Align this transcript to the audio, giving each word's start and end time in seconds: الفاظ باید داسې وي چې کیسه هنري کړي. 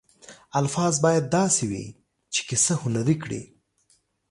الفاظ 0.59 0.93
باید 1.05 1.25
داسې 1.37 1.63
وي 1.71 1.85
چې 2.33 2.41
کیسه 2.49 2.73
هنري 2.83 3.15
کړي. 3.23 3.41